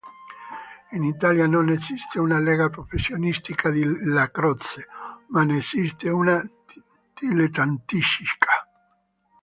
[0.93, 4.87] In Italia non esiste una lega professionistica di lacrosse
[5.27, 6.41] ma ne esiste una
[7.13, 8.67] dilettantistica.